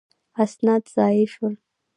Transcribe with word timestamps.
اسناد 0.43 0.83
ضایع 0.95 1.25
شول. 1.33 1.55